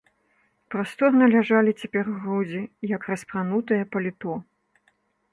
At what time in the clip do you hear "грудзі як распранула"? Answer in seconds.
2.15-3.77